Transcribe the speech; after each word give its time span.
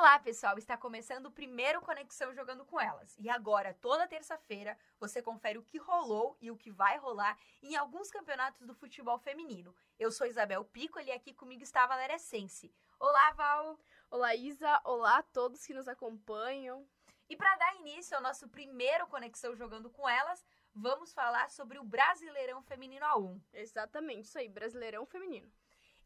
Olá, 0.00 0.18
pessoal! 0.18 0.56
Está 0.56 0.78
começando 0.78 1.26
o 1.26 1.30
primeiro 1.30 1.82
Conexão 1.82 2.32
Jogando 2.32 2.64
com 2.64 2.80
Elas. 2.80 3.14
E 3.18 3.28
agora, 3.28 3.76
toda 3.82 4.08
terça-feira, 4.08 4.74
você 4.98 5.20
confere 5.20 5.58
o 5.58 5.62
que 5.62 5.76
rolou 5.76 6.38
e 6.40 6.50
o 6.50 6.56
que 6.56 6.70
vai 6.70 6.96
rolar 6.96 7.36
em 7.62 7.76
alguns 7.76 8.10
campeonatos 8.10 8.66
do 8.66 8.74
futebol 8.74 9.18
feminino. 9.18 9.76
Eu 9.98 10.10
sou 10.10 10.26
Isabel 10.26 10.64
Piccoli 10.64 11.08
e 11.08 11.12
aqui 11.12 11.34
comigo 11.34 11.62
está 11.62 11.84
a 11.84 11.86
Valéria 11.86 12.18
Sense. 12.18 12.74
Olá, 12.98 13.32
Val! 13.32 13.78
Olá, 14.10 14.34
Isa! 14.34 14.80
Olá 14.84 15.18
a 15.18 15.22
todos 15.22 15.66
que 15.66 15.74
nos 15.74 15.86
acompanham. 15.86 16.88
E 17.28 17.36
para 17.36 17.56
dar 17.56 17.76
início 17.76 18.16
ao 18.16 18.22
nosso 18.22 18.48
primeiro 18.48 19.06
Conexão 19.06 19.54
Jogando 19.54 19.90
com 19.90 20.08
Elas, 20.08 20.42
vamos 20.74 21.12
falar 21.12 21.50
sobre 21.50 21.78
o 21.78 21.84
Brasileirão 21.84 22.62
Feminino 22.62 23.04
A1. 23.04 23.38
Exatamente, 23.52 24.28
isso 24.28 24.38
aí, 24.38 24.48
Brasileirão 24.48 25.04
Feminino. 25.04 25.52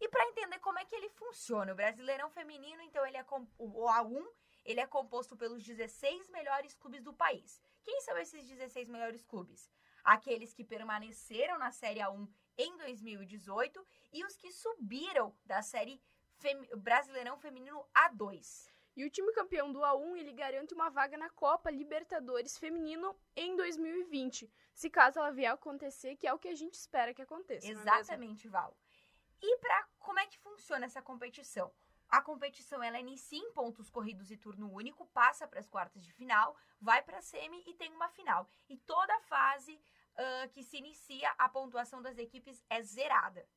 E 0.00 0.08
para 0.08 0.26
entender 0.26 0.58
como 0.58 0.78
é 0.78 0.84
que 0.84 0.94
ele 0.94 1.08
funciona, 1.10 1.72
o 1.72 1.76
Brasileirão 1.76 2.30
Feminino, 2.30 2.82
então 2.82 3.06
ele 3.06 3.16
é 3.16 3.24
o 3.58 3.86
A1, 3.86 4.26
ele 4.64 4.80
é 4.80 4.86
composto 4.86 5.36
pelos 5.36 5.62
16 5.62 6.28
melhores 6.30 6.74
clubes 6.74 7.02
do 7.02 7.12
país. 7.12 7.60
Quem 7.82 8.00
são 8.00 8.16
esses 8.18 8.46
16 8.46 8.88
melhores 8.88 9.22
clubes? 9.22 9.70
Aqueles 10.02 10.52
que 10.52 10.64
permaneceram 10.64 11.58
na 11.58 11.70
Série 11.70 12.00
A1 12.00 12.28
em 12.58 12.76
2018 12.76 13.86
e 14.12 14.24
os 14.24 14.36
que 14.36 14.52
subiram 14.52 15.34
da 15.44 15.62
Série 15.62 16.00
Brasileirão 16.76 17.38
Feminino 17.38 17.86
A2. 17.94 18.68
E 18.96 19.04
o 19.04 19.10
time 19.10 19.32
campeão 19.32 19.72
do 19.72 19.80
A1, 19.80 20.18
ele 20.18 20.32
garante 20.32 20.72
uma 20.72 20.88
vaga 20.88 21.16
na 21.16 21.28
Copa 21.30 21.70
Libertadores 21.70 22.56
Feminino 22.56 23.16
em 23.34 23.56
2020, 23.56 24.50
se 24.72 24.88
caso 24.88 25.18
ela 25.18 25.32
vier 25.32 25.52
acontecer, 25.52 26.16
que 26.16 26.28
é 26.28 26.32
o 26.32 26.38
que 26.38 26.48
a 26.48 26.54
gente 26.54 26.74
espera 26.74 27.12
que 27.12 27.22
aconteça. 27.22 27.66
É 27.66 27.70
Exatamente, 27.70 28.46
é 28.46 28.50
Val. 28.50 28.76
E 29.42 29.58
para 29.58 29.88
como 29.98 30.18
é 30.18 30.26
que 30.26 30.38
funciona 30.38 30.86
essa 30.86 31.02
competição? 31.02 31.72
A 32.08 32.20
competição 32.20 32.82
ela 32.82 33.00
inicia 33.00 33.38
em 33.38 33.52
pontos 33.52 33.90
corridos 33.90 34.30
e 34.30 34.36
turno 34.36 34.70
único, 34.72 35.06
passa 35.06 35.48
para 35.48 35.58
as 35.58 35.68
quartas 35.68 36.04
de 36.04 36.12
final, 36.12 36.56
vai 36.80 37.02
para 37.02 37.18
a 37.18 37.22
semi 37.22 37.62
e 37.66 37.74
tem 37.74 37.92
uma 37.92 38.08
final. 38.08 38.48
E 38.68 38.76
toda 38.76 39.20
fase 39.20 39.74
uh, 39.74 40.48
que 40.50 40.62
se 40.62 40.76
inicia, 40.76 41.30
a 41.38 41.48
pontuação 41.48 42.00
das 42.00 42.18
equipes 42.18 42.62
é 42.68 42.82
zerada. 42.82 43.48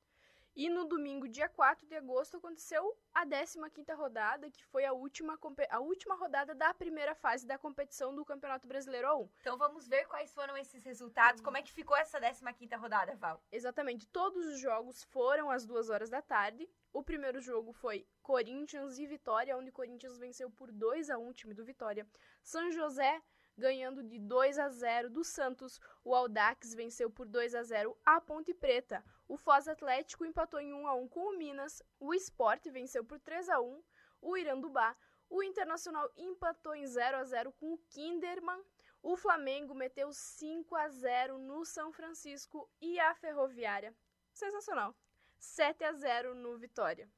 E 0.57 0.69
no 0.69 0.85
domingo, 0.85 1.27
dia 1.27 1.47
4 1.47 1.85
de 1.85 1.95
agosto, 1.95 2.37
aconteceu 2.37 2.97
a 3.13 3.23
15ª 3.23 3.95
rodada, 3.95 4.49
que 4.49 4.65
foi 4.65 4.85
a 4.85 4.91
última, 4.91 5.37
a 5.69 5.79
última 5.79 6.15
rodada 6.15 6.55
da 6.55 6.73
primeira 6.73 7.13
fase 7.13 7.45
da 7.45 7.59
competição 7.59 8.15
do 8.15 8.25
Campeonato 8.25 8.67
Brasileiro 8.67 9.07
1. 9.19 9.29
Então 9.41 9.55
vamos 9.55 9.87
ver 9.87 10.07
quais 10.07 10.33
foram 10.33 10.57
esses 10.57 10.83
resultados, 10.83 11.41
como 11.41 11.57
é 11.57 11.61
que 11.61 11.71
ficou 11.71 11.95
essa 11.95 12.19
15ª 12.19 12.75
rodada, 12.75 13.15
Val? 13.17 13.39
Exatamente, 13.51 14.07
todos 14.07 14.47
os 14.47 14.59
jogos 14.59 15.03
foram 15.03 15.51
às 15.51 15.63
2 15.63 15.91
horas 15.91 16.09
da 16.09 16.23
tarde. 16.23 16.67
O 16.91 17.03
primeiro 17.03 17.39
jogo 17.39 17.71
foi 17.71 18.07
Corinthians 18.23 18.97
e 18.97 19.05
Vitória, 19.05 19.55
onde 19.55 19.71
Corinthians 19.71 20.17
venceu 20.17 20.49
por 20.49 20.71
2 20.71 21.11
a 21.11 21.19
1 21.19 21.27
o 21.27 21.33
time 21.35 21.53
do 21.53 21.63
Vitória. 21.63 22.07
São 22.41 22.71
José 22.71 23.21
ganhando 23.57 24.03
de 24.03 24.19
2 24.19 24.59
a 24.59 24.69
0 24.69 25.09
do 25.09 25.23
Santos. 25.23 25.79
O 26.03 26.13
Aldax 26.13 26.73
venceu 26.73 27.09
por 27.09 27.25
2 27.25 27.55
a 27.55 27.63
0 27.63 27.97
a 28.05 28.21
Ponte 28.21 28.53
Preta. 28.53 29.03
O 29.27 29.35
Foz 29.35 29.67
Atlético 29.67 30.25
empatou 30.25 30.59
em 30.59 30.73
1 30.73 30.87
a 30.87 30.93
1 30.93 31.07
com 31.07 31.21
o 31.21 31.37
Minas. 31.37 31.81
O 31.99 32.13
Sport 32.13 32.67
venceu 32.67 33.03
por 33.03 33.19
3 33.19 33.49
a 33.49 33.59
1 33.59 33.83
o 34.21 34.37
Irandubá. 34.37 34.95
O 35.29 35.43
Internacional 35.43 36.09
empatou 36.15 36.75
em 36.75 36.85
0 36.85 37.17
a 37.17 37.23
0 37.23 37.51
com 37.53 37.73
o 37.73 37.77
Kinderman. 37.89 38.63
O 39.01 39.15
Flamengo 39.15 39.73
meteu 39.73 40.11
5 40.13 40.75
a 40.75 40.89
0 40.89 41.37
no 41.37 41.65
São 41.65 41.91
Francisco 41.91 42.69
e 42.79 42.99
a 42.99 43.13
Ferroviária. 43.15 43.95
Sensacional. 44.33 44.95
7 45.39 45.83
a 45.83 45.93
0 45.93 46.35
no 46.35 46.57
Vitória. 46.57 47.09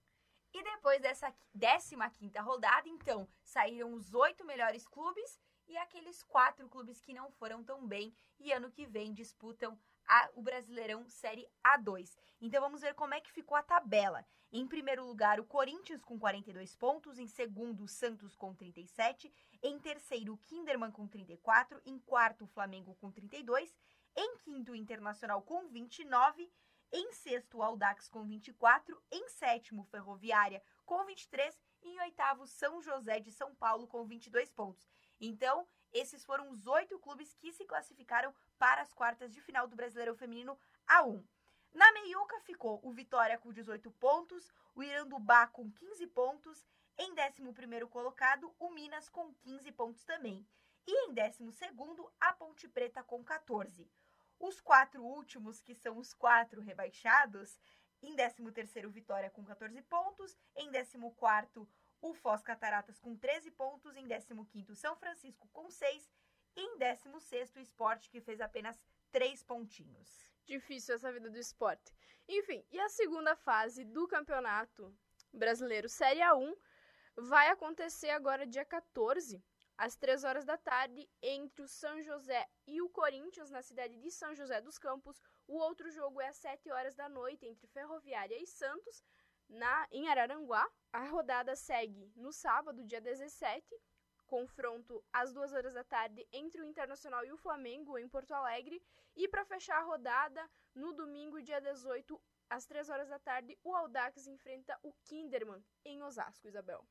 E 0.54 0.64
depois 0.64 1.00
dessa 1.00 1.32
15ª 1.56 2.42
rodada, 2.42 2.90
então, 2.90 3.28
saíram 3.44 3.94
os 3.94 4.14
oito 4.14 4.44
melhores 4.44 4.88
clubes 4.88 5.40
e 5.70 5.78
aqueles 5.78 6.24
quatro 6.24 6.68
clubes 6.68 7.00
que 7.00 7.14
não 7.14 7.32
foram 7.32 7.64
tão 7.64 7.88
bem 7.88 8.14
e 8.40 8.52
ano 8.52 8.72
que 8.72 8.88
vem 8.88 9.14
disputam 9.14 9.80
a, 10.08 10.30
o 10.34 10.42
Brasileirão 10.42 11.08
Série 11.08 11.48
A2. 11.64 12.18
Então 12.42 12.60
vamos 12.60 12.82
ver 12.82 12.96
como 12.96 13.14
é 13.14 13.22
que 13.22 13.32
ficou 13.32 13.56
a 13.56 13.62
tabela. 13.62 14.26
Em 14.52 14.68
primeiro 14.68 15.06
lugar, 15.06 15.40
o 15.40 15.46
Corinthians 15.46 16.04
com 16.04 16.18
42 16.18 16.76
pontos, 16.76 17.20
em 17.20 17.28
segundo, 17.28 17.84
o 17.84 17.88
Santos 17.88 18.36
com 18.36 18.56
37, 18.56 19.32
em 19.62 19.80
terceiro, 19.80 20.34
o 20.34 20.38
Kinderman 20.40 20.92
com 20.92 21.08
34, 21.08 21.80
em 21.86 22.00
quarto, 22.00 22.46
o 22.46 22.48
Flamengo 22.48 22.96
com 22.96 23.12
32, 23.12 23.78
em 24.16 24.38
quinto, 24.40 24.72
o 24.72 24.76
Internacional 24.76 25.44
com 25.44 25.68
29, 25.68 26.52
em 26.92 27.12
sexto, 27.14 27.60
o 27.60 27.64
Aldax 27.64 28.10
com 28.10 28.26
24, 28.26 29.00
em 29.12 29.30
sétimo, 29.30 29.84
Ferroviária 29.84 30.64
com 30.84 31.06
23 31.06 31.62
e 31.84 31.90
em 31.90 32.00
oitavo, 32.02 32.48
São 32.48 32.82
José 32.82 33.20
de 33.20 33.32
São 33.32 33.54
Paulo 33.54 33.88
com 33.88 34.04
22 34.06 34.52
pontos. 34.52 34.90
Então, 35.20 35.68
esses 35.92 36.24
foram 36.24 36.50
os 36.50 36.68
oito 36.68 36.98
clubes 37.00 37.34
que 37.34 37.52
se 37.52 37.66
classificaram 37.66 38.34
para 38.58 38.82
as 38.82 38.94
quartas 38.94 39.34
de 39.34 39.42
final 39.42 39.68
do 39.68 39.76
Brasileirão 39.76 40.16
Feminino 40.16 40.58
A1. 40.88 41.24
Na 41.74 41.92
meiuca 41.92 42.40
ficou 42.42 42.80
o 42.84 42.92
Vitória 42.92 43.38
com 43.38 43.52
18 43.52 43.92
pontos, 43.92 44.52
o 44.74 44.82
Irandubá 44.82 45.48
com 45.48 45.72
15 45.72 46.08
pontos, 46.08 46.66
em 46.98 47.14
11º 47.16 47.88
colocado 47.88 48.54
o 48.60 48.70
Minas 48.72 49.08
com 49.10 49.34
15 49.34 49.72
pontos 49.72 50.04
também, 50.04 50.46
e 50.86 51.08
em 51.08 51.14
12º 51.14 52.12
a 52.20 52.34
Ponte 52.34 52.68
Preta 52.68 53.04
com 53.04 53.24
14. 53.24 53.90
Os 54.40 54.60
quatro 54.60 55.04
últimos, 55.04 55.62
que 55.62 55.76
são 55.76 55.98
os 55.98 56.14
quatro 56.14 56.62
rebaixados, 56.62 57.60
em 58.02 58.16
13º 58.16 58.90
Vitória 58.90 59.30
com 59.30 59.44
14 59.44 59.82
pontos, 59.84 60.38
em 60.56 60.72
14º 60.72 61.68
o 62.02 62.14
Foz 62.14 62.42
Cataratas 62.42 63.00
com 63.00 63.16
13 63.16 63.52
pontos, 63.52 63.96
em 63.96 64.08
15º 64.08 64.76
São 64.76 64.96
Francisco 64.96 65.48
com 65.50 65.70
6 65.70 66.12
e 66.56 66.62
em 66.62 66.78
16º 66.78 67.58
o 67.58 67.60
Esporte 67.60 68.10
que 68.10 68.22
fez 68.22 68.40
apenas 68.42 68.86
3 69.12 69.44
pontinhos. 69.44 70.32
Difícil 70.46 70.96
essa 70.96 71.12
vida 71.12 71.30
do 71.30 71.38
esporte. 71.38 71.94
Enfim, 72.28 72.66
e 72.72 72.80
a 72.80 72.90
segunda 72.90 73.36
fase 73.36 73.84
do 73.84 74.08
Campeonato 74.08 74.96
Brasileiro 75.32 75.88
Série 75.88 76.22
A1 76.22 76.56
vai 77.16 77.50
acontecer 77.50 78.10
agora 78.10 78.48
dia 78.48 78.66
14, 78.66 79.44
às 79.78 79.96
3 79.96 80.24
horas 80.24 80.46
da 80.46 80.58
tarde, 80.58 81.08
entre 81.22 81.62
o 81.62 81.68
São 81.68 82.02
José 82.02 82.48
e 82.68 82.82
o 82.82 82.90
Corinthians, 82.90 83.50
na 83.50 83.62
cidade 83.62 83.98
de 83.98 84.12
São 84.12 84.34
José 84.34 84.60
dos 84.62 84.78
Campos. 84.78 85.22
O 85.48 85.58
outro 85.58 85.90
jogo 85.92 86.20
é 86.20 86.30
às 86.30 86.38
7 86.38 86.72
horas 86.72 86.96
da 86.96 87.08
noite, 87.08 87.46
entre 87.46 87.68
Ferroviária 87.68 88.42
e 88.42 88.48
Santos 88.48 89.04
na, 89.50 89.88
em 89.92 90.08
Araranguá. 90.08 90.68
A 90.92 91.04
rodada 91.06 91.56
segue 91.56 92.12
no 92.16 92.32
sábado, 92.32 92.84
dia 92.84 93.02
17, 93.02 93.76
confronto 94.26 95.04
às 95.12 95.34
duas 95.34 95.54
horas 95.54 95.74
da 95.74 95.84
tarde 95.84 96.28
entre 96.32 96.62
o 96.62 96.66
Internacional 96.66 97.26
e 97.26 97.32
o 97.32 97.38
Flamengo 97.38 97.98
em 97.98 98.08
Porto 98.08 98.32
Alegre. 98.32 98.82
E 99.16 99.28
para 99.28 99.46
fechar 99.46 99.78
a 99.78 99.84
rodada, 99.84 100.50
no 100.74 100.94
domingo, 100.94 101.42
dia 101.42 101.60
18, 101.60 102.22
às 102.50 102.66
3 102.66 102.90
horas 102.90 103.10
da 103.10 103.20
tarde, 103.20 103.58
o 103.64 103.76
Audax 103.76 104.26
enfrenta 104.28 104.78
o 104.82 104.94
Kinderman 105.04 105.64
em 105.86 106.02
Osasco, 106.02 106.48
Isabel. 106.48 106.86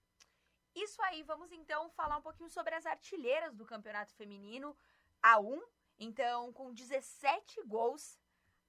Isso 0.74 1.02
aí, 1.02 1.22
vamos 1.22 1.50
então 1.50 1.90
falar 1.90 2.18
um 2.18 2.22
pouquinho 2.22 2.50
sobre 2.50 2.74
as 2.74 2.86
artilheiras 2.86 3.54
do 3.54 3.64
Campeonato 3.64 4.14
Feminino 4.14 4.76
A1. 5.22 5.60
Então, 5.98 6.52
com 6.52 6.72
17 6.72 7.62
gols, 7.64 8.20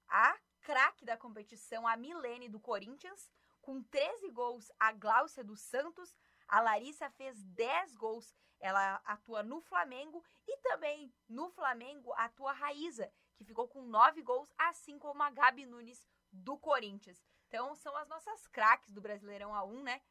a 0.07 0.35
craque 0.61 1.05
da 1.05 1.15
competição, 1.15 1.87
a 1.87 1.95
Milene 1.95 2.49
do 2.49 2.59
Corinthians, 2.59 3.29
com 3.69 3.83
13 3.83 4.31
gols, 4.31 4.71
a 4.79 4.91
Gláucia 4.91 5.43
dos 5.43 5.61
Santos. 5.61 6.17
A 6.47 6.59
Larissa 6.59 7.07
fez 7.11 7.43
10 7.43 7.95
gols. 7.95 8.35
Ela 8.59 8.95
atua 9.05 9.43
no 9.43 9.61
Flamengo 9.61 10.25
e 10.47 10.57
também 10.57 11.13
no 11.27 11.51
Flamengo 11.51 12.11
atua 12.13 12.49
a 12.49 12.53
Raíza, 12.53 13.13
que 13.35 13.45
ficou 13.45 13.67
com 13.67 13.83
9 13.83 14.23
gols, 14.23 14.51
assim 14.57 14.97
como 14.97 15.21
a 15.21 15.29
Gabi 15.29 15.67
Nunes 15.67 16.03
do 16.31 16.57
Corinthians. 16.57 17.23
Então 17.47 17.75
são 17.75 17.95
as 17.95 18.07
nossas 18.07 18.47
craques 18.47 18.91
do 18.91 19.01
Brasileirão 19.01 19.51
A1, 19.51 19.83
né? 19.83 20.01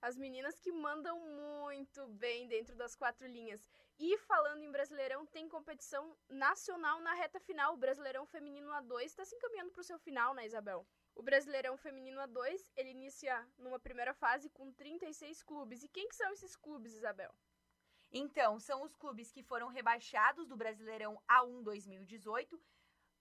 As 0.00 0.16
meninas 0.16 0.58
que 0.58 0.72
mandam 0.72 1.20
muito 1.20 2.08
bem 2.08 2.48
dentro 2.48 2.74
das 2.74 2.96
quatro 2.96 3.26
linhas. 3.26 3.68
E 3.98 4.16
falando 4.18 4.62
em 4.62 4.70
Brasileirão, 4.70 5.26
tem 5.26 5.48
competição 5.48 6.16
nacional 6.28 7.00
na 7.00 7.14
reta 7.14 7.40
final. 7.40 7.74
O 7.74 7.76
Brasileirão 7.76 8.24
Feminino 8.24 8.70
A2 8.70 9.06
está 9.06 9.24
se 9.24 9.34
encaminhando 9.34 9.72
para 9.72 9.80
o 9.80 9.84
seu 9.84 9.98
final, 9.98 10.32
né, 10.34 10.46
Isabel? 10.46 10.86
O 11.16 11.22
Brasileirão 11.22 11.76
Feminino 11.76 12.20
A2, 12.20 12.70
ele 12.76 12.90
inicia 12.90 13.44
numa 13.58 13.80
primeira 13.80 14.14
fase 14.14 14.48
com 14.50 14.72
36 14.72 15.42
clubes. 15.42 15.82
E 15.82 15.88
quem 15.88 16.08
que 16.08 16.14
são 16.14 16.30
esses 16.30 16.54
clubes, 16.54 16.94
Isabel? 16.94 17.34
Então, 18.12 18.60
são 18.60 18.82
os 18.82 18.94
clubes 18.94 19.32
que 19.32 19.42
foram 19.42 19.66
rebaixados 19.66 20.46
do 20.46 20.56
Brasileirão 20.56 21.20
A1 21.28 21.64
2018. 21.64 22.58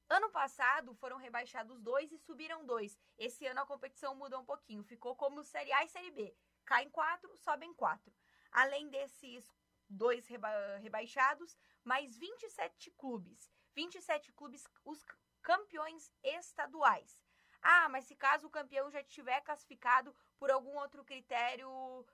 Ano 0.09 0.29
passado 0.29 0.93
foram 0.93 1.17
rebaixados 1.17 1.81
dois 1.81 2.11
e 2.11 2.19
subiram 2.19 2.63
dois. 2.67 2.97
Esse 3.17 3.47
ano 3.47 3.61
a 3.61 3.65
competição 3.65 4.13
mudou 4.15 4.41
um 4.41 4.45
pouquinho, 4.45 4.83
ficou 4.83 5.15
como 5.15 5.43
Série 5.43 5.73
A 5.73 5.83
e 5.83 5.89
Série 5.89 6.11
B. 6.11 6.37
Caem 6.65 6.89
quatro, 6.91 7.35
sobem 7.35 7.73
quatro. 7.73 8.13
Além 8.51 8.87
desses 8.89 9.51
dois 9.89 10.27
reba 10.27 10.49
rebaixados, 10.77 11.57
mais 11.83 12.17
27 12.17 12.91
clubes. 12.91 13.51
27 13.75 14.31
clubes, 14.33 14.63
os 14.83 15.05
campeões 15.41 16.11
estaduais. 16.23 17.19
Ah, 17.61 17.89
mas 17.89 18.05
se 18.05 18.15
caso 18.15 18.47
o 18.47 18.49
campeão 18.49 18.89
já 18.89 19.01
estiver 19.01 19.41
classificado 19.41 20.15
por 20.37 20.51
algum 20.51 20.75
outro 20.77 21.03
critério 21.03 21.69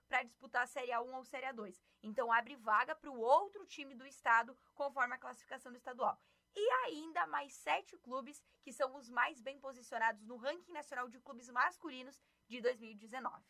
para 0.07 0.23
disputar 0.23 0.63
a 0.63 0.67
Série 0.67 0.91
A1 0.91 1.13
ou 1.13 1.25
Série 1.25 1.47
A2. 1.47 1.81
Então 2.01 2.31
abre 2.31 2.55
vaga 2.55 2.95
para 2.95 3.11
o 3.11 3.19
outro 3.19 3.65
time 3.65 3.93
do 3.93 4.05
estado 4.05 4.57
conforme 4.73 5.15
a 5.15 5.17
classificação 5.17 5.71
do 5.71 5.77
estadual. 5.77 6.19
E 6.55 6.69
ainda 6.85 7.27
mais 7.27 7.53
sete 7.53 7.97
clubes 7.97 8.41
que 8.61 8.71
são 8.71 8.95
os 8.95 9.09
mais 9.09 9.41
bem 9.41 9.59
posicionados 9.59 10.23
no 10.25 10.37
ranking 10.37 10.71
nacional 10.71 11.09
de 11.09 11.19
clubes 11.19 11.49
masculinos 11.49 12.21
de 12.47 12.61
2019. 12.61 13.43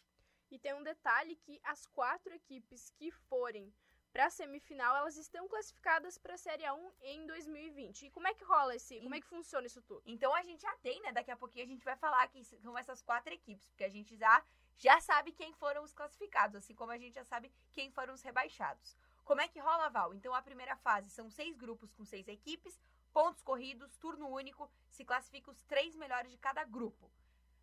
E 0.49 0.59
tem 0.59 0.73
um 0.73 0.83
detalhe 0.83 1.35
que 1.35 1.59
as 1.63 1.85
quatro 1.87 2.33
equipes 2.33 2.89
que 2.91 3.11
forem 3.11 3.73
para 4.13 4.27
a 4.27 4.29
semifinal, 4.29 4.95
elas 4.95 5.17
estão 5.17 5.47
classificadas 5.47 6.19
para 6.19 6.35
a 6.35 6.37
Série 6.37 6.63
A1 6.63 6.91
em 7.01 7.25
2020. 7.25 8.05
E 8.05 8.11
como 8.11 8.27
é 8.27 8.33
que 8.35 8.43
rola 8.43 8.75
esse, 8.75 9.01
como 9.01 9.15
é 9.15 9.19
que 9.19 9.25
funciona 9.25 9.65
isso 9.65 9.81
tudo? 9.81 10.03
Então 10.05 10.33
a 10.35 10.43
gente 10.43 10.61
já 10.61 10.73
tem, 10.77 11.01
né? 11.01 11.11
Daqui 11.11 11.31
a 11.31 11.35
pouquinho 11.35 11.65
a 11.65 11.67
gente 11.67 11.83
vai 11.83 11.97
falar 11.97 12.27
que 12.27 12.43
são 12.43 12.77
essas 12.77 13.01
quatro 13.01 13.33
equipes, 13.33 13.67
porque 13.69 13.83
a 13.83 13.89
gente 13.89 14.15
já 14.15 14.45
já 14.75 14.99
sabe 14.99 15.31
quem 15.31 15.53
foram 15.53 15.83
os 15.83 15.93
classificados, 15.93 16.55
assim 16.55 16.73
como 16.75 16.91
a 16.91 16.97
gente 16.97 17.15
já 17.15 17.23
sabe 17.23 17.51
quem 17.71 17.91
foram 17.91 18.13
os 18.13 18.21
rebaixados. 18.21 18.95
Como 19.23 19.41
é 19.41 19.47
que 19.47 19.59
rola, 19.59 19.89
Val? 19.89 20.13
Então 20.13 20.33
a 20.33 20.41
primeira 20.41 20.75
fase 20.77 21.09
são 21.09 21.29
seis 21.29 21.57
grupos 21.57 21.91
com 21.91 22.05
seis 22.05 22.27
equipes, 22.27 22.79
pontos 23.11 23.41
corridos, 23.41 23.97
turno 23.97 24.27
único, 24.27 24.69
se 24.89 25.03
classifica 25.03 25.49
os 25.49 25.63
três 25.63 25.95
melhores 25.95 26.31
de 26.31 26.37
cada 26.37 26.63
grupo. 26.63 27.09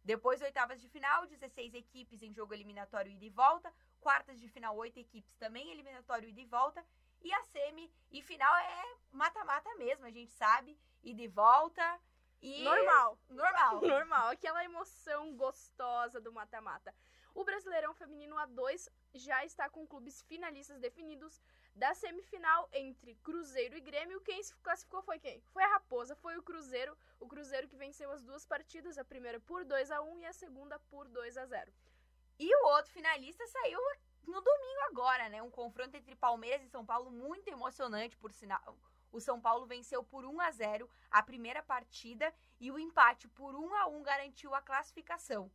Depois, 0.04 0.40
oitavas 0.40 0.80
de 0.80 0.88
final, 0.88 1.26
16 1.26 1.74
equipes 1.74 2.22
em 2.22 2.32
jogo 2.32 2.54
eliminatório 2.54 3.12
ida 3.12 3.24
e 3.24 3.30
volta. 3.30 3.72
Quartas 4.00 4.40
de 4.40 4.48
final, 4.48 4.76
oito 4.76 4.98
equipes 4.98 5.34
também 5.34 5.70
eliminatório 5.70 6.28
ida 6.28 6.40
e 6.40 6.46
volta. 6.46 6.84
E 7.22 7.32
a 7.32 7.42
semi 7.44 7.92
e 8.10 8.22
final 8.22 8.54
é 8.56 8.96
mata-mata 9.12 9.74
mesmo, 9.76 10.06
a 10.06 10.10
gente 10.10 10.32
sabe. 10.32 10.78
Ida 11.02 11.22
e 11.22 11.28
volta. 11.28 12.00
E... 12.40 12.62
Normal. 12.64 13.18
Normal. 13.28 13.80
Normal. 13.84 14.28
Aquela 14.28 14.64
emoção 14.64 15.36
gostosa 15.36 16.20
do 16.20 16.32
mata-mata. 16.32 16.94
O 17.34 17.44
Brasileirão 17.44 17.94
Feminino 17.94 18.36
A2 18.36 18.88
já 19.14 19.44
está 19.44 19.68
com 19.68 19.86
clubes 19.86 20.22
finalistas 20.22 20.80
definidos 20.80 21.40
da 21.74 21.94
semifinal 21.94 22.68
entre 22.72 23.14
Cruzeiro 23.16 23.76
e 23.76 23.80
Grêmio. 23.80 24.20
Quem 24.22 24.42
se 24.42 24.54
classificou 24.56 25.02
foi 25.02 25.18
quem? 25.18 25.40
Foi 25.52 25.62
a 25.62 25.68
Raposa, 25.68 26.16
foi 26.16 26.36
o 26.36 26.42
Cruzeiro. 26.42 26.96
O 27.20 27.28
Cruzeiro 27.28 27.68
que 27.68 27.76
venceu 27.76 28.10
as 28.10 28.22
duas 28.22 28.44
partidas, 28.44 28.98
a 28.98 29.04
primeira 29.04 29.38
por 29.40 29.64
2 29.64 29.90
a 29.90 30.00
1 30.00 30.18
e 30.18 30.26
a 30.26 30.32
segunda 30.32 30.78
por 30.90 31.06
2 31.06 31.36
a 31.36 31.46
0. 31.46 31.72
E 32.42 32.56
o 32.56 32.68
outro 32.68 32.90
finalista 32.90 33.46
saiu 33.48 33.78
no 34.26 34.40
domingo 34.40 34.80
agora, 34.88 35.28
né? 35.28 35.42
Um 35.42 35.50
confronto 35.50 35.94
entre 35.94 36.16
Palmeiras 36.16 36.62
e 36.62 36.70
São 36.70 36.86
Paulo 36.86 37.10
muito 37.10 37.46
emocionante, 37.48 38.16
por 38.16 38.32
sinal. 38.32 38.78
O 39.12 39.20
São 39.20 39.38
Paulo 39.38 39.66
venceu 39.66 40.02
por 40.02 40.24
1 40.24 40.40
a 40.40 40.50
0 40.50 40.88
a 41.10 41.22
primeira 41.22 41.62
partida 41.62 42.32
e 42.58 42.70
o 42.70 42.78
empate 42.78 43.28
por 43.28 43.54
1 43.54 43.74
a 43.74 43.86
1 43.88 44.02
garantiu 44.02 44.54
a 44.54 44.62
classificação. 44.62 45.52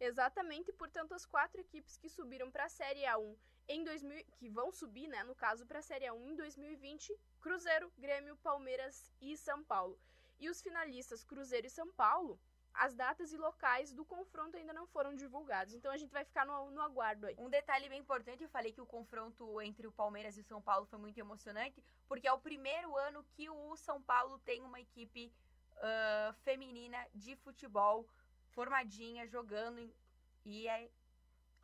Exatamente, 0.00 0.72
portanto, 0.72 1.12
as 1.12 1.26
quatro 1.26 1.60
equipes 1.60 1.98
que 1.98 2.08
subiram 2.08 2.50
para 2.50 2.64
a 2.64 2.70
Série 2.70 3.02
A1 3.02 3.36
em 3.68 3.84
2000, 3.84 4.24
que 4.38 4.48
vão 4.48 4.72
subir, 4.72 5.08
né, 5.08 5.22
no 5.24 5.34
caso, 5.34 5.66
para 5.66 5.80
a 5.80 5.82
Série 5.82 6.06
A1 6.06 6.26
em 6.26 6.34
2020, 6.34 7.14
Cruzeiro, 7.38 7.92
Grêmio, 7.98 8.34
Palmeiras 8.38 9.12
e 9.20 9.36
São 9.36 9.62
Paulo. 9.62 10.00
E 10.40 10.48
os 10.48 10.62
finalistas 10.62 11.22
Cruzeiro 11.22 11.66
e 11.66 11.70
São 11.70 11.92
Paulo, 11.92 12.40
as 12.74 12.94
datas 12.94 13.32
e 13.32 13.36
locais 13.36 13.92
do 13.92 14.04
confronto 14.04 14.56
ainda 14.56 14.72
não 14.72 14.86
foram 14.86 15.14
divulgados. 15.14 15.74
Então 15.74 15.90
a 15.90 15.96
gente 15.96 16.12
vai 16.12 16.24
ficar 16.24 16.46
no, 16.46 16.70
no 16.70 16.80
aguardo 16.80 17.26
aí. 17.26 17.36
Um 17.38 17.50
detalhe 17.50 17.88
bem 17.88 18.00
importante, 18.00 18.42
eu 18.42 18.48
falei 18.48 18.72
que 18.72 18.80
o 18.80 18.86
confronto 18.86 19.60
entre 19.60 19.86
o 19.86 19.92
Palmeiras 19.92 20.36
e 20.36 20.40
o 20.40 20.44
São 20.44 20.60
Paulo 20.60 20.86
foi 20.86 20.98
muito 20.98 21.18
emocionante, 21.18 21.82
porque 22.08 22.26
é 22.26 22.32
o 22.32 22.38
primeiro 22.38 22.96
ano 22.96 23.24
que 23.34 23.48
o 23.48 23.76
São 23.76 24.00
Paulo 24.00 24.38
tem 24.40 24.62
uma 24.62 24.80
equipe 24.80 25.32
uh, 25.76 26.32
feminina 26.44 26.98
de 27.14 27.36
futebol 27.36 28.08
formadinha, 28.50 29.26
jogando, 29.26 29.92
e 30.44 30.68
é, 30.68 30.90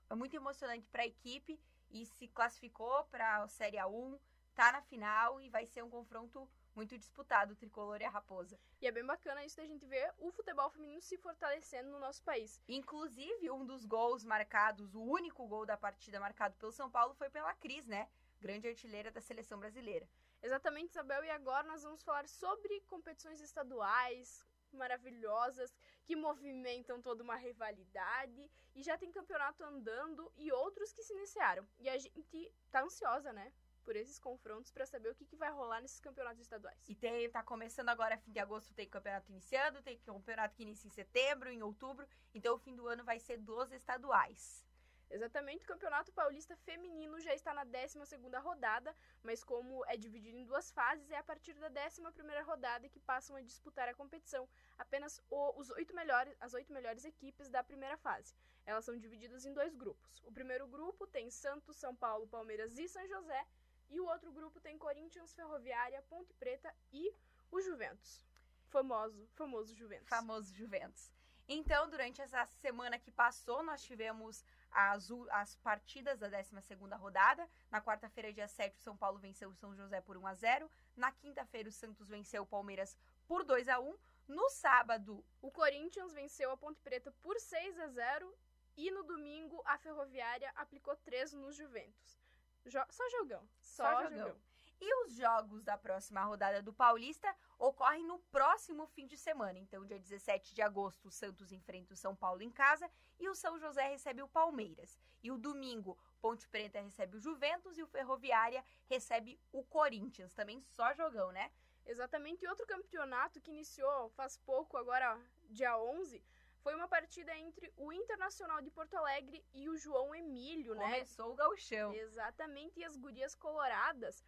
é 0.08 0.14
muito 0.14 0.34
emocionante 0.34 0.86
para 0.88 1.02
a 1.02 1.06
equipe 1.06 1.60
e 1.90 2.04
se 2.06 2.28
classificou 2.28 3.04
para 3.04 3.42
a 3.42 3.48
Série 3.48 3.76
A1, 3.76 4.18
tá 4.54 4.72
na 4.72 4.82
final 4.82 5.40
e 5.40 5.48
vai 5.48 5.66
ser 5.66 5.82
um 5.82 5.90
confronto 5.90 6.48
muito 6.78 6.96
disputado, 6.96 7.52
o 7.52 7.56
tricolor 7.56 8.00
e 8.00 8.04
a 8.04 8.10
raposa. 8.10 8.56
E 8.80 8.86
é 8.86 8.92
bem 8.92 9.04
bacana 9.04 9.44
isso 9.44 9.56
da 9.56 9.66
gente 9.66 9.84
ver 9.84 10.14
o 10.16 10.30
futebol 10.30 10.70
feminino 10.70 11.02
se 11.02 11.18
fortalecendo 11.18 11.90
no 11.90 11.98
nosso 11.98 12.22
país. 12.22 12.62
Inclusive, 12.68 13.50
um 13.50 13.66
dos 13.66 13.84
gols 13.84 14.24
marcados, 14.24 14.94
o 14.94 15.02
único 15.02 15.44
gol 15.48 15.66
da 15.66 15.76
partida 15.76 16.20
marcado 16.20 16.54
pelo 16.56 16.70
São 16.70 16.88
Paulo 16.88 17.14
foi 17.14 17.28
pela 17.30 17.52
Cris, 17.54 17.84
né? 17.84 18.08
Grande 18.40 18.68
artilheira 18.68 19.10
da 19.10 19.20
seleção 19.20 19.58
brasileira. 19.58 20.08
Exatamente, 20.40 20.90
Isabel, 20.90 21.24
e 21.24 21.30
agora 21.30 21.66
nós 21.66 21.82
vamos 21.82 22.04
falar 22.04 22.28
sobre 22.28 22.80
competições 22.82 23.40
estaduais, 23.40 24.46
maravilhosas 24.72 25.76
que 26.04 26.14
movimentam 26.14 27.02
toda 27.02 27.24
uma 27.24 27.34
rivalidade 27.34 28.48
e 28.72 28.84
já 28.84 28.96
tem 28.96 29.10
campeonato 29.10 29.64
andando 29.64 30.30
e 30.36 30.52
outros 30.52 30.92
que 30.92 31.02
se 31.02 31.12
iniciaram. 31.12 31.66
E 31.80 31.88
a 31.88 31.98
gente 31.98 32.52
tá 32.70 32.82
ansiosa, 32.82 33.32
né? 33.32 33.52
Por 33.88 33.96
esses 33.96 34.18
confrontos 34.18 34.70
para 34.70 34.84
saber 34.84 35.08
o 35.08 35.14
que, 35.14 35.24
que 35.24 35.34
vai 35.34 35.50
rolar 35.50 35.80
nesses 35.80 35.98
campeonatos 35.98 36.42
estaduais. 36.42 36.78
E 36.86 36.94
tem, 36.94 37.30
tá 37.30 37.42
começando 37.42 37.88
agora, 37.88 38.18
fim 38.18 38.30
de 38.30 38.38
agosto, 38.38 38.74
tem 38.74 38.86
campeonato 38.86 39.30
iniciando, 39.30 39.80
tem 39.80 39.96
campeonato 39.96 40.54
que 40.54 40.62
inicia 40.62 40.88
em 40.88 40.92
setembro, 40.92 41.48
em 41.48 41.62
outubro. 41.62 42.06
Então 42.34 42.54
o 42.54 42.58
fim 42.58 42.76
do 42.76 42.86
ano 42.86 43.02
vai 43.02 43.18
ser 43.18 43.38
dos 43.38 43.72
estaduais. 43.72 44.62
Exatamente, 45.10 45.64
o 45.64 45.66
Campeonato 45.66 46.12
Paulista 46.12 46.54
Feminino 46.54 47.18
já 47.18 47.34
está 47.34 47.54
na 47.54 47.64
12 47.64 47.98
rodada, 48.42 48.94
mas 49.22 49.42
como 49.42 49.82
é 49.86 49.96
dividido 49.96 50.36
em 50.36 50.44
duas 50.44 50.70
fases, 50.70 51.10
é 51.10 51.16
a 51.16 51.22
partir 51.22 51.54
da 51.54 51.68
11 51.68 52.02
rodada 52.44 52.90
que 52.90 53.00
passam 53.00 53.34
a 53.34 53.40
disputar 53.40 53.88
a 53.88 53.94
competição 53.94 54.46
apenas 54.76 55.18
o, 55.30 55.58
os 55.58 55.70
oito 55.70 55.94
melhores, 55.94 56.36
as 56.38 56.52
oito 56.52 56.74
melhores 56.74 57.06
equipes 57.06 57.48
da 57.48 57.64
primeira 57.64 57.96
fase. 57.96 58.34
Elas 58.66 58.84
são 58.84 58.98
divididas 58.98 59.46
em 59.46 59.54
dois 59.54 59.74
grupos. 59.74 60.22
O 60.26 60.30
primeiro 60.30 60.66
grupo 60.68 61.06
tem 61.06 61.30
Santos, 61.30 61.76
São 61.76 61.96
Paulo, 61.96 62.28
Palmeiras 62.28 62.76
e 62.76 62.86
São 62.86 63.06
José, 63.08 63.46
e 63.90 64.00
o 64.00 64.06
outro 64.06 64.32
grupo 64.32 64.60
tem 64.60 64.78
Corinthians, 64.78 65.32
Ferroviária, 65.32 66.02
Ponte 66.08 66.32
Preta 66.34 66.74
e 66.92 67.12
o 67.50 67.60
Juventus. 67.60 68.24
Famoso, 68.68 69.26
famoso 69.34 69.74
Juventus. 69.74 70.08
Famoso 70.08 70.54
Juventus. 70.54 71.12
Então, 71.48 71.88
durante 71.88 72.20
essa 72.20 72.44
semana 72.44 72.98
que 72.98 73.10
passou, 73.10 73.62
nós 73.62 73.82
tivemos 73.82 74.44
as, 74.70 75.08
as 75.30 75.56
partidas 75.56 76.18
da 76.18 76.28
12 76.28 76.54
rodada. 76.96 77.48
Na 77.70 77.80
quarta-feira, 77.80 78.30
dia 78.30 78.46
7, 78.46 78.76
o 78.76 78.82
São 78.82 78.94
Paulo 78.94 79.18
venceu 79.18 79.48
o 79.48 79.54
São 79.54 79.74
José 79.74 80.02
por 80.02 80.18
1 80.18 80.26
a 80.26 80.34
0 80.34 80.70
Na 80.94 81.10
quinta-feira, 81.10 81.70
o 81.70 81.72
Santos 81.72 82.08
venceu 82.08 82.42
o 82.42 82.46
Palmeiras 82.46 82.94
por 83.26 83.44
2 83.44 83.66
a 83.68 83.80
1 83.80 83.96
No 84.28 84.50
sábado, 84.50 85.24
o 85.40 85.50
Corinthians 85.50 86.12
venceu 86.12 86.50
a 86.50 86.56
Ponte 86.56 86.82
Preta 86.82 87.10
por 87.22 87.40
6 87.40 87.78
a 87.78 87.88
0 87.88 88.34
E 88.76 88.90
no 88.90 89.02
domingo, 89.02 89.62
a 89.64 89.78
Ferroviária 89.78 90.52
aplicou 90.54 90.94
3 90.96 91.32
nos 91.32 91.56
Juventus. 91.56 92.27
Jo 92.68 92.84
só 92.90 93.08
jogão. 93.10 93.48
Só, 93.60 93.84
só 93.84 94.02
jogão. 94.04 94.18
jogão. 94.18 94.48
E 94.80 95.04
os 95.04 95.16
jogos 95.16 95.64
da 95.64 95.76
próxima 95.76 96.22
rodada 96.22 96.62
do 96.62 96.72
Paulista 96.72 97.34
ocorrem 97.58 98.06
no 98.06 98.18
próximo 98.30 98.86
fim 98.86 99.06
de 99.06 99.16
semana. 99.16 99.58
Então, 99.58 99.84
dia 99.84 99.98
17 99.98 100.54
de 100.54 100.62
agosto, 100.62 101.08
o 101.08 101.10
Santos 101.10 101.50
enfrenta 101.50 101.94
o 101.94 101.96
São 101.96 102.14
Paulo 102.14 102.42
em 102.42 102.50
casa 102.50 102.88
e 103.18 103.28
o 103.28 103.34
São 103.34 103.58
José 103.58 103.88
recebe 103.88 104.22
o 104.22 104.28
Palmeiras. 104.28 104.96
E 105.20 105.32
o 105.32 105.38
domingo, 105.38 105.98
Ponte 106.20 106.46
Preta 106.48 106.80
recebe 106.80 107.16
o 107.16 107.20
Juventus 107.20 107.76
e 107.76 107.82
o 107.82 107.88
Ferroviária 107.88 108.64
recebe 108.86 109.40
o 109.50 109.64
Corinthians. 109.64 110.32
Também 110.32 110.62
só 110.62 110.94
jogão, 110.94 111.32
né? 111.32 111.50
Exatamente. 111.84 112.44
E 112.44 112.48
outro 112.48 112.66
campeonato 112.66 113.40
que 113.40 113.50
iniciou 113.50 114.10
faz 114.10 114.36
pouco, 114.36 114.76
agora 114.76 115.18
dia 115.50 115.76
11, 115.76 116.22
foi 116.68 116.74
uma 116.74 116.86
partida 116.86 117.34
entre 117.34 117.72
o 117.78 117.90
Internacional 117.90 118.60
de 118.60 118.70
Porto 118.70 118.94
Alegre 118.94 119.42
e 119.54 119.70
o 119.70 119.78
João 119.78 120.14
Emílio, 120.14 120.74
Começou 120.74 120.86
né? 120.86 120.92
Começou 120.98 121.32
o 121.32 121.34
gauchão. 121.34 121.94
Exatamente. 121.94 122.78
E 122.78 122.84
as 122.84 122.94
gurias 122.94 123.34
coloradas 123.34 124.22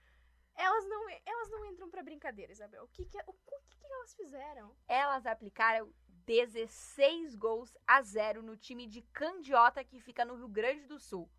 elas 0.54 0.86
não, 0.86 1.06
elas 1.26 1.50
não 1.50 1.66
entram 1.66 1.90
pra 1.90 2.02
brincadeira, 2.02 2.50
Isabel. 2.50 2.84
O 2.84 2.88
que 2.88 3.04
que, 3.04 3.18
o, 3.18 3.30
o 3.30 3.60
que, 3.68 3.78
que 3.78 3.92
elas 3.92 4.14
fizeram? 4.14 4.74
Elas 4.88 5.26
aplicaram 5.26 5.92
16 6.24 7.34
gols 7.34 7.76
a 7.86 8.00
zero 8.00 8.42
no 8.42 8.56
time 8.56 8.86
de 8.86 9.02
Candiota, 9.12 9.84
que 9.84 10.00
fica 10.00 10.24
no 10.24 10.36
Rio 10.36 10.48
Grande 10.48 10.86
do 10.86 10.98
Sul. 10.98 11.30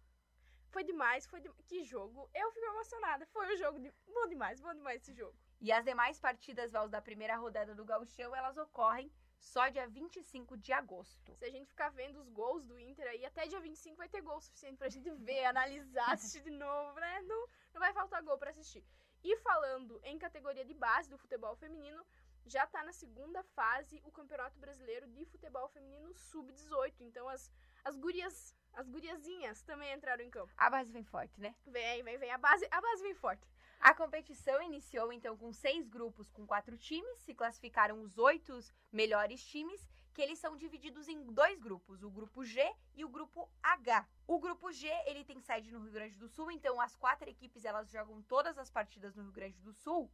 Foi 0.69 0.83
demais, 0.83 1.25
foi 1.25 1.41
de... 1.41 1.49
que 1.65 1.83
jogo. 1.83 2.29
Eu 2.31 2.51
fico 2.51 2.65
emocionada. 2.67 3.25
Foi 3.33 3.51
um 3.51 3.57
jogo 3.57 3.79
de... 3.79 3.91
bom 4.05 4.27
demais, 4.27 4.61
bom 4.61 4.73
demais 4.75 5.01
esse 5.01 5.15
jogo. 5.15 5.35
E 5.59 5.71
as 5.71 5.83
demais 5.83 6.19
partidas, 6.19 6.71
Vals, 6.71 6.91
da 6.91 7.01
primeira 7.01 7.37
rodada 7.37 7.73
do 7.73 7.85
Gauchão, 7.85 8.35
elas 8.35 8.55
ocorrem 8.55 9.11
só 9.41 9.67
dia 9.69 9.87
25 9.87 10.55
de 10.57 10.71
agosto. 10.71 11.35
Se 11.35 11.45
a 11.45 11.49
gente 11.49 11.67
ficar 11.67 11.89
vendo 11.89 12.19
os 12.19 12.29
gols 12.29 12.63
do 12.63 12.79
Inter 12.79 13.07
aí, 13.07 13.25
até 13.25 13.47
dia 13.47 13.59
25 13.59 13.97
vai 13.97 14.07
ter 14.07 14.21
gol 14.21 14.39
suficiente 14.39 14.77
pra 14.77 14.87
gente 14.87 15.09
ver, 15.11 15.45
analisar, 15.45 16.13
assistir 16.13 16.41
de 16.41 16.51
novo, 16.51 16.99
né? 16.99 17.21
Não, 17.23 17.47
não 17.73 17.79
vai 17.79 17.91
faltar 17.91 18.21
gol 18.23 18.37
para 18.37 18.51
assistir. 18.51 18.83
E 19.23 19.35
falando 19.37 19.99
em 20.03 20.17
categoria 20.17 20.63
de 20.63 20.73
base 20.73 21.09
do 21.09 21.17
futebol 21.17 21.55
feminino, 21.55 22.05
já 22.45 22.63
está 22.63 22.83
na 22.83 22.93
segunda 22.93 23.43
fase 23.43 24.01
o 24.03 24.11
Campeonato 24.11 24.57
Brasileiro 24.59 25.07
de 25.07 25.25
Futebol 25.25 25.67
Feminino 25.69 26.13
Sub-18. 26.13 26.93
Então 27.01 27.27
as, 27.27 27.51
as 27.83 27.95
gurias, 27.95 28.55
as 28.73 28.87
guriazinhas 28.87 29.61
também 29.63 29.93
entraram 29.93 30.23
em 30.23 30.29
campo. 30.29 30.51
A 30.57 30.69
base 30.69 30.91
vem 30.91 31.03
forte, 31.03 31.39
né? 31.39 31.55
Vem, 31.65 32.03
vem, 32.03 32.17
vem. 32.17 32.31
A 32.31 32.37
base, 32.37 32.67
a 32.71 32.81
base 32.81 33.03
vem 33.03 33.13
forte. 33.13 33.47
A 33.81 33.95
competição 33.95 34.61
iniciou 34.61 35.11
então 35.11 35.35
com 35.35 35.51
seis 35.51 35.87
grupos 35.87 36.29
com 36.29 36.45
quatro 36.45 36.77
times, 36.77 37.17
se 37.17 37.33
classificaram 37.33 37.99
os 38.03 38.15
oito 38.19 38.59
melhores 38.91 39.43
times, 39.43 39.89
que 40.13 40.21
eles 40.21 40.37
são 40.37 40.55
divididos 40.55 41.07
em 41.07 41.19
dois 41.33 41.59
grupos, 41.59 42.03
o 42.03 42.11
grupo 42.11 42.43
G 42.43 42.61
e 42.93 43.03
o 43.03 43.09
grupo 43.09 43.49
H. 43.63 44.07
O 44.27 44.37
grupo 44.37 44.71
G 44.71 44.87
ele 45.07 45.25
tem 45.25 45.39
sede 45.39 45.71
no 45.71 45.79
Rio 45.79 45.91
Grande 45.91 46.15
do 46.15 46.29
Sul, 46.29 46.51
então 46.51 46.79
as 46.79 46.95
quatro 46.95 47.27
equipes 47.27 47.65
elas 47.65 47.89
jogam 47.89 48.21
todas 48.21 48.55
as 48.59 48.69
partidas 48.69 49.15
no 49.15 49.23
Rio 49.23 49.31
Grande 49.31 49.59
do 49.59 49.73
Sul. 49.73 50.11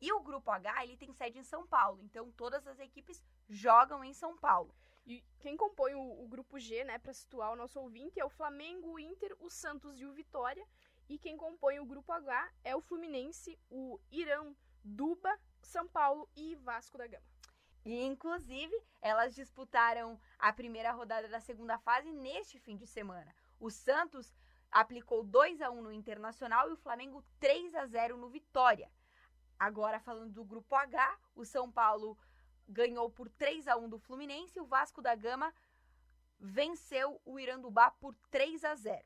E 0.00 0.12
o 0.12 0.20
grupo 0.20 0.48
H 0.52 0.84
ele 0.84 0.96
tem 0.96 1.12
sede 1.12 1.40
em 1.40 1.42
São 1.42 1.66
Paulo, 1.66 2.00
então 2.04 2.30
todas 2.30 2.68
as 2.68 2.78
equipes 2.78 3.20
jogam 3.48 4.04
em 4.04 4.12
São 4.12 4.36
Paulo. 4.36 4.72
E 5.04 5.24
quem 5.40 5.56
compõe 5.56 5.94
o, 5.94 6.22
o 6.22 6.28
grupo 6.28 6.56
G, 6.56 6.84
né, 6.84 6.98
para 6.98 7.12
situar 7.12 7.50
o 7.50 7.56
nosso 7.56 7.80
ouvinte, 7.80 8.20
é 8.20 8.24
o 8.24 8.30
Flamengo, 8.30 8.92
o 8.92 8.98
Inter, 8.98 9.34
o 9.40 9.50
Santos 9.50 9.98
e 9.98 10.04
o 10.04 10.12
Vitória. 10.12 10.64
E 11.08 11.18
quem 11.18 11.36
compõe 11.36 11.78
o 11.80 11.86
grupo 11.86 12.12
H 12.12 12.52
é 12.62 12.76
o 12.76 12.82
Fluminense, 12.82 13.58
o 13.70 13.98
Irã, 14.10 14.54
Duba, 14.84 15.38
São 15.62 15.88
Paulo 15.88 16.28
e 16.36 16.54
Vasco 16.56 16.98
da 16.98 17.06
Gama. 17.06 17.24
E, 17.84 18.04
inclusive, 18.04 18.74
elas 19.00 19.34
disputaram 19.34 20.20
a 20.38 20.52
primeira 20.52 20.92
rodada 20.92 21.26
da 21.28 21.40
segunda 21.40 21.78
fase 21.78 22.12
neste 22.12 22.58
fim 22.58 22.76
de 22.76 22.86
semana. 22.86 23.34
O 23.58 23.70
Santos 23.70 24.34
aplicou 24.70 25.24
2 25.24 25.62
a 25.62 25.70
1 25.70 25.82
no 25.82 25.92
Internacional 25.92 26.68
e 26.68 26.72
o 26.72 26.76
Flamengo 26.76 27.24
3 27.40 27.74
a 27.74 27.86
0 27.86 28.18
no 28.18 28.28
Vitória. 28.28 28.90
Agora 29.58 29.98
falando 29.98 30.32
do 30.32 30.44
grupo 30.44 30.74
H, 30.74 31.18
o 31.34 31.44
São 31.44 31.72
Paulo 31.72 32.18
ganhou 32.68 33.10
por 33.10 33.30
3 33.30 33.66
a 33.66 33.76
1 33.76 33.88
do 33.88 33.98
Fluminense 33.98 34.58
e 34.58 34.62
o 34.62 34.66
Vasco 34.66 35.00
da 35.00 35.14
Gama 35.14 35.54
venceu 36.38 37.20
o 37.24 37.40
Irandubá 37.40 37.90
por 37.90 38.14
3 38.30 38.64
a 38.64 38.74
0. 38.74 39.02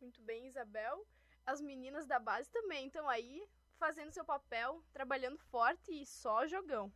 Muito 0.00 0.20
bem, 0.22 0.48
Isabel. 0.48 1.06
As 1.44 1.60
meninas 1.60 2.06
da 2.06 2.18
base 2.18 2.50
também 2.50 2.86
estão 2.86 3.08
aí 3.08 3.46
fazendo 3.76 4.12
seu 4.12 4.24
papel, 4.24 4.82
trabalhando 4.92 5.38
forte 5.38 5.92
e 5.92 6.06
só 6.06 6.46
jogão. 6.46 6.92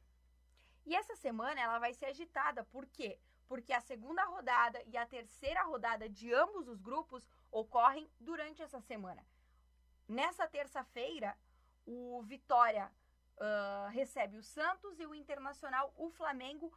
E 0.84 0.94
essa 0.94 1.16
semana 1.16 1.60
ela 1.60 1.78
vai 1.78 1.92
ser 1.92 2.06
agitada, 2.06 2.64
por 2.64 2.86
quê? 2.86 3.18
Porque 3.48 3.72
a 3.72 3.80
segunda 3.80 4.24
rodada 4.24 4.80
e 4.86 4.96
a 4.96 5.06
terceira 5.06 5.62
rodada 5.64 6.08
de 6.08 6.32
ambos 6.32 6.68
os 6.68 6.80
grupos 6.80 7.28
ocorrem 7.50 8.08
durante 8.20 8.62
essa 8.62 8.80
semana. 8.80 9.24
Nessa 10.08 10.46
terça-feira, 10.46 11.36
o 11.84 12.22
Vitória 12.22 12.90
uh, 13.36 13.88
recebe 13.90 14.36
o 14.36 14.42
Santos 14.42 14.98
e 15.00 15.06
o 15.06 15.14
Internacional, 15.14 15.92
o 15.96 16.10
Flamengo. 16.10 16.72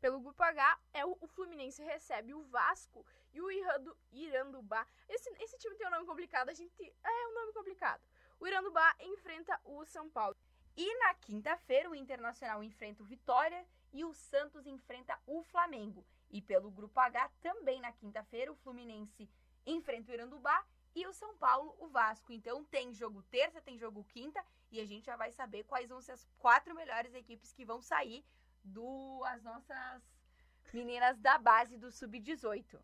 Pelo 0.00 0.20
grupo 0.20 0.42
H, 0.42 0.80
é 0.94 1.04
o, 1.04 1.16
o 1.20 1.26
Fluminense 1.26 1.82
recebe 1.82 2.32
o 2.32 2.42
Vasco 2.44 3.04
e 3.32 3.40
o 3.40 3.50
Irando, 3.50 3.96
Irandubá. 4.10 4.86
Esse, 5.08 5.30
esse 5.40 5.58
time 5.58 5.76
tem 5.76 5.86
um 5.86 5.90
nome 5.90 6.06
complicado, 6.06 6.48
a 6.48 6.54
gente. 6.54 6.74
É 7.02 7.28
um 7.28 7.34
nome 7.34 7.52
complicado. 7.52 8.02
O 8.38 8.46
Irandubá 8.46 8.96
enfrenta 9.00 9.60
o 9.64 9.84
São 9.84 10.08
Paulo. 10.08 10.36
E 10.76 10.98
na 11.00 11.14
quinta-feira, 11.14 11.90
o 11.90 11.94
Internacional 11.94 12.62
enfrenta 12.64 13.02
o 13.02 13.06
Vitória 13.06 13.66
e 13.92 14.04
o 14.04 14.14
Santos 14.14 14.66
enfrenta 14.66 15.18
o 15.26 15.42
Flamengo. 15.42 16.06
E 16.30 16.40
pelo 16.40 16.70
grupo 16.70 16.98
H, 16.98 17.30
também 17.42 17.80
na 17.80 17.92
quinta-feira, 17.92 18.50
o 18.50 18.56
Fluminense 18.56 19.28
enfrenta 19.66 20.10
o 20.10 20.14
Irandubá 20.14 20.64
e 20.94 21.06
o 21.06 21.12
São 21.12 21.36
Paulo, 21.36 21.76
o 21.78 21.88
Vasco. 21.88 22.32
Então 22.32 22.64
tem 22.64 22.94
jogo 22.94 23.22
terça, 23.24 23.60
tem 23.60 23.76
jogo 23.76 24.04
quinta 24.04 24.42
e 24.70 24.80
a 24.80 24.86
gente 24.86 25.06
já 25.06 25.16
vai 25.16 25.30
saber 25.32 25.64
quais 25.64 25.88
vão 25.88 26.00
ser 26.00 26.12
as 26.12 26.26
quatro 26.38 26.74
melhores 26.74 27.14
equipes 27.14 27.52
que 27.52 27.64
vão 27.64 27.82
sair 27.82 28.24
do 28.64 29.22
as 29.26 29.42
nossas 29.42 30.02
meninas 30.72 31.18
da 31.18 31.38
base 31.38 31.76
do 31.76 31.90
sub-18. 31.90 32.78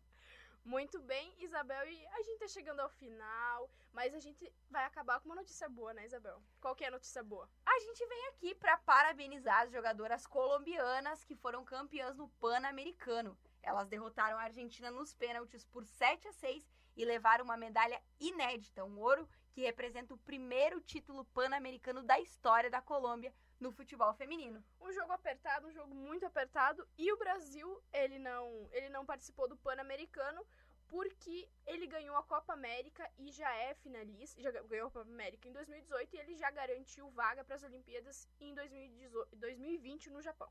Muito 0.65 0.99
bem, 1.01 1.33
Isabel, 1.39 1.87
e 1.87 2.05
a 2.07 2.21
gente 2.23 2.39
tá 2.39 2.47
chegando 2.49 2.81
ao 2.81 2.89
final, 2.89 3.69
mas 3.93 4.13
a 4.13 4.19
gente 4.19 4.51
vai 4.69 4.83
acabar 4.83 5.19
com 5.19 5.29
uma 5.29 5.35
notícia 5.35 5.69
boa, 5.69 5.93
né, 5.93 6.05
Isabel? 6.05 6.41
Qual 6.59 6.75
que 6.75 6.83
é 6.83 6.89
a 6.89 6.91
notícia 6.91 7.23
boa? 7.23 7.49
A 7.65 7.79
gente 7.79 8.05
vem 8.05 8.27
aqui 8.27 8.53
para 8.53 8.77
parabenizar 8.79 9.61
as 9.61 9.71
jogadoras 9.71 10.27
colombianas 10.27 11.23
que 11.23 11.37
foram 11.37 11.63
campeãs 11.63 12.17
no 12.17 12.27
Pan-Americano. 12.41 13.37
Elas 13.63 13.87
derrotaram 13.87 14.37
a 14.37 14.43
Argentina 14.43 14.91
nos 14.91 15.13
pênaltis 15.13 15.63
por 15.63 15.85
7 15.85 16.27
a 16.27 16.33
6 16.33 16.69
e 16.97 17.05
levaram 17.05 17.45
uma 17.45 17.55
medalha 17.55 18.01
inédita, 18.19 18.83
um 18.83 18.99
ouro 18.99 19.27
que 19.53 19.61
representa 19.61 20.13
o 20.13 20.17
primeiro 20.17 20.81
título 20.81 21.23
pan-americano 21.25 22.03
da 22.03 22.19
história 22.19 22.69
da 22.69 22.81
Colômbia 22.81 23.33
no 23.59 23.71
futebol 23.71 24.13
feminino. 24.13 24.63
Um 24.79 24.91
jogo 24.91 25.11
apertado, 25.11 25.67
um 25.67 25.71
jogo 25.71 25.93
muito 25.93 26.25
apertado, 26.25 26.87
e 26.97 27.11
o 27.11 27.17
Brasil, 27.17 27.81
ele 27.91 28.19
não, 28.19 28.69
ele 28.71 28.89
não 28.89 29.05
participou 29.05 29.47
do 29.47 29.57
pan-americano 29.57 30.45
porque 30.87 31.49
ele 31.65 31.85
ganhou 31.85 32.15
a 32.15 32.23
Copa 32.23 32.53
América 32.53 33.09
e 33.17 33.31
já 33.31 33.53
é 33.55 33.73
finalista, 33.73 34.41
já 34.41 34.51
ganhou 34.51 34.87
a 34.87 34.91
Copa 34.91 35.09
América 35.09 35.47
em 35.47 35.51
2018 35.51 36.15
e 36.15 36.19
ele 36.19 36.35
já 36.35 36.49
garantiu 36.49 37.09
vaga 37.09 37.43
para 37.43 37.55
as 37.55 37.63
Olimpíadas 37.63 38.27
em 38.39 38.53
2020 38.53 40.09
no 40.09 40.21
Japão. 40.21 40.49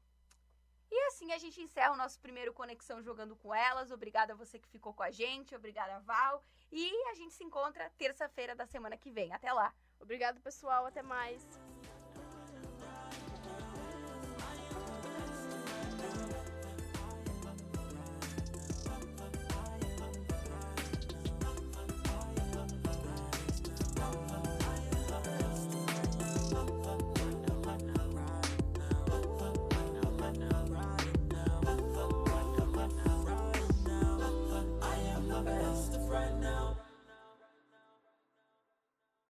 E 0.91 1.07
assim 1.07 1.33
a 1.33 1.39
gente 1.39 1.61
encerra 1.61 1.93
o 1.93 1.97
nosso 1.97 2.21
primeiro 2.21 2.53
Conexão 2.53 3.03
Jogando 3.03 3.35
com 3.35 3.55
Elas. 3.55 3.91
Obrigada 3.91 4.35
a 4.35 4.37
você 4.37 4.59
que 4.59 4.69
ficou 4.69 4.95
com 4.95 5.03
a 5.03 5.11
gente, 5.11 5.55
obrigada 5.55 5.99
Val. 6.01 6.45
E 6.71 6.91
a 7.09 7.15
gente 7.15 7.35
se 7.35 7.43
encontra 7.43 7.91
terça-feira 7.97 8.55
da 8.55 8.67
semana 8.67 8.97
que 8.97 9.11
vem. 9.11 9.33
Até 9.33 9.53
lá. 9.53 9.75
Obrigado, 9.99 10.41
pessoal. 10.41 10.87
Até 10.87 11.03
mais. 11.03 11.45